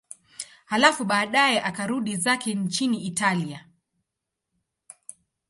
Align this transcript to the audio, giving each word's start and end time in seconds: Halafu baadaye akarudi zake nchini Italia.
Halafu 0.65 1.03
baadaye 1.05 1.61
akarudi 1.63 2.15
zake 2.15 2.53
nchini 2.53 3.05
Italia. 3.05 3.67